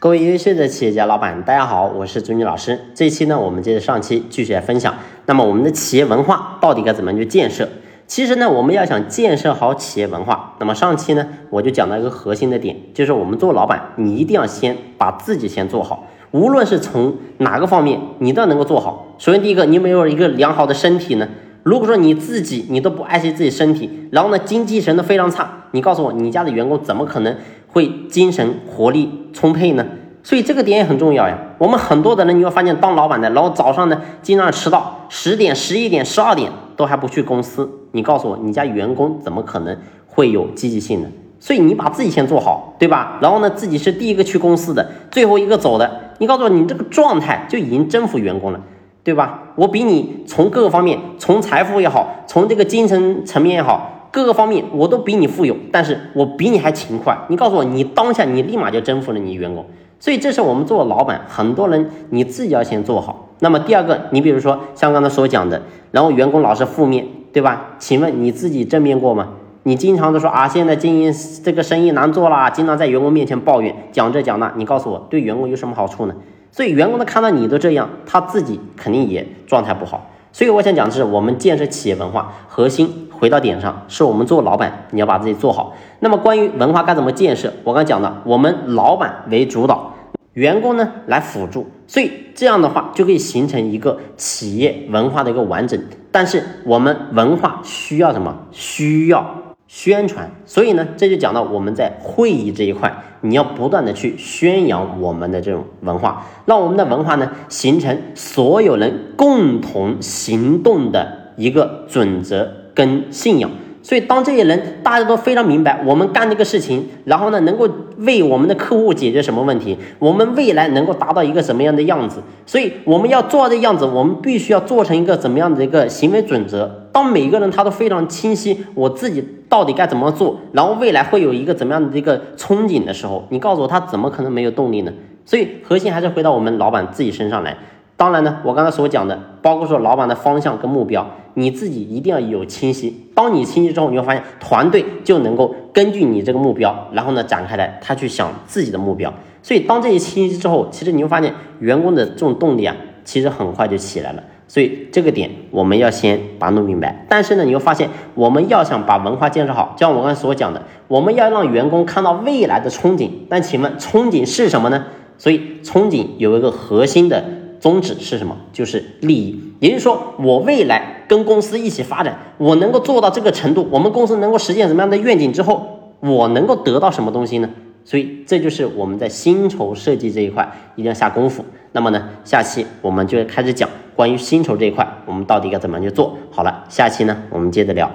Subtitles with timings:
[0.00, 2.80] 各位优秀的企业家老板，大家好，我是朱妮老师。
[2.94, 4.94] 这一期呢，我们接着上期继续来分享。
[5.26, 7.68] 那么，我们的企业文化到底该怎么去建设？
[8.06, 16.06] 其实呢，我们要想建设好企业文化，那么上期呢，我就讲到一个核心的点，就是我们做老板，你一定要先把自己先做好。
[16.30, 19.14] 无论是从哪个方面，你都要能够做好。
[19.18, 21.28] 首先，第一个，你有没有一个良好的身体呢？
[21.62, 27.36] 如果说你自己你都不爱惜自己身体，然后呢，精气神都非常差，你告诉我，你家的员工怎么可能？
[27.72, 29.86] 会精神活力充沛呢，
[30.22, 31.38] 所以这个点也很重要呀。
[31.58, 37.70] 我们很多的人，你会发现当老板的，然后早上呢经常迟到，十点、十一点、十二点都还不去公司。
[37.92, 41.08] 你告诉我，你家员工怎么可能会有积极性呢？
[41.38, 43.18] 所以你把自己先做好，对吧？
[43.22, 45.90] 然后呢，自己是第一个去公司的，最后一个走的。
[46.18, 48.60] 你告诉我，你这个状态就已经征服员工了，
[49.02, 49.44] 对吧？
[49.56, 53.99] 我比你从各个方面，从财富也好，从这个精神层面也好。
[54.10, 57.16] 各个方面我都比你富有，但是我比你还勤快。
[57.28, 59.64] 你告诉我，你当下你立马就征服了你员工。
[59.98, 63.28] 所以这是我们做老板，很多人你自己要先做好。
[63.40, 67.76] 那么第二个，你比如说像刚才所讲的，然后员工老是负面对吧？
[67.78, 69.28] 请问你自己正面过吗？
[69.64, 71.14] 你经常都说啊，现在经营
[71.44, 74.50] 这个生意难做啦，经常在员工面前抱怨，讲这讲那。
[74.56, 76.14] 你告诉我，对员工有什么好处呢？
[76.50, 80.10] 所以员工他看到你都这样，他自己肯定也状态不好。
[80.32, 83.08] 所以我想讲的是，我们建设企业文化核心。
[83.20, 85.76] 回到点上，是我们做老板，你要把自己做好。
[85.98, 89.94] 那么关于文化该怎么建设，我刚讲的，我们老板为主导，
[90.32, 95.78] 员工呢来辅助，所以这样的话就可以形成一个企业文化的一个完整。
[96.10, 98.34] 但是我们文化需要什么？
[98.50, 99.34] 需要
[99.68, 100.30] 宣传。
[100.46, 112.54] 所以呢，这就讲到我们在会议这一块，你要不断的去宣扬我们的这种文化，让我们的文化呢形成所有人共同行动的一个准则。
[112.80, 113.50] 跟信仰，
[113.82, 126.88] 所以当这些人大家都非常明白，我们干这个事情，然后呢，能够为我们的客户解决什么问题，我们未来能够达到一个什么样的样子，所以我们要做的样子，我们必须要做成一个怎么样的一个行为准则。
[126.90, 134.92] 当每个人他都非常清晰，我自己到底该怎么做，然后未来会有一个怎么样的一个憧憬的时候，你告诉我他怎么可能没有动力呢？
[135.26, 137.58] 所以核心还是回到我们老板自己身上来。
[138.00, 143.10] 当然呢，我刚才所讲的，包括说老板的方向跟目标，你自己一定要有清晰。
[143.14, 149.12] 当你清晰之后，你会发现团队就能够根据你这个目标，然后呢展开来，他去想自己的目标。
[149.42, 152.74] 所以当这些清晰之后，其实你会发现员工的这种动力啊，
[153.04, 154.22] 其实很快就起来了。
[154.48, 157.04] 所以这个点我们要先把它弄明白。
[157.06, 163.10] 但是呢，你会发现我们要想把文化建设好，就像我刚才所讲的，我们要让员工看到未来的憧憬。
[163.28, 164.86] 但请问憧憬是什么呢？
[165.18, 167.22] 所以憧憬有一个核心的。
[167.60, 168.36] 宗旨是什么？
[168.52, 177.50] 就是利益，也就是说，我未来跟公司一起发展，我能够做到这个程度，我们公司能够实现什么样的愿景之后，我能够得到什么东西呢？
[177.84, 181.44] 所以，这就是我们在薪酬设计这一块一定要下功夫。
[181.72, 186.64] 那么呢，下期我们就开始讲关于薪酬这一块，我们到底该怎么样去做好了。
[186.68, 187.90] 下期呢，我们接着聊。